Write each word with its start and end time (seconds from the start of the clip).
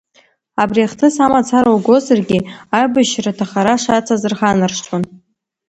Абри 0.61 0.81
ахҭыс 0.87 1.15
амацара 1.25 1.69
угозаргьы, 1.75 2.39
аибашьра 2.77 3.31
аҭахара 3.33 3.75
шацыз 3.83 4.21
рханаршҭуан. 4.31 5.03